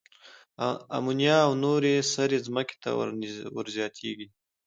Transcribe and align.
آمونیا 0.95 1.37
او 1.45 1.51
نورې 1.63 1.93
سرې 2.13 2.37
ځمکې 2.47 2.75
ته 2.83 2.89
ور 3.55 3.67
زیاتیږي. 3.77 4.27